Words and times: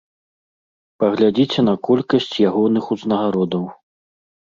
Паглядзіце 1.01 1.59
на 1.67 1.75
колькасць 1.87 2.29
ягоных 2.49 2.89
узнагародаў. 2.95 3.63